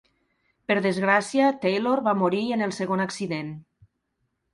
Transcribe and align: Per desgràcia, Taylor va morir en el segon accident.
Per 0.69 0.77
desgràcia, 0.85 1.49
Taylor 1.65 2.01
va 2.07 2.13
morir 2.21 2.39
en 2.57 2.65
el 2.69 2.73
segon 2.79 3.05
accident. 3.05 3.53